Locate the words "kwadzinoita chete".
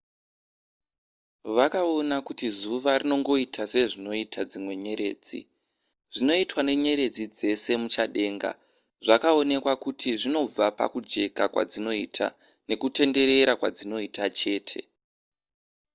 13.59-14.81